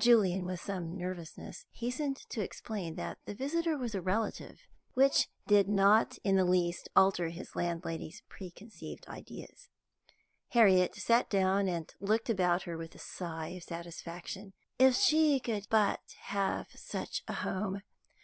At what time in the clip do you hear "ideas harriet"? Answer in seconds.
9.06-10.96